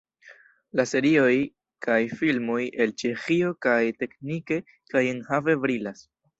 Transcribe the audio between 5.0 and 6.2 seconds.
enhave brilas.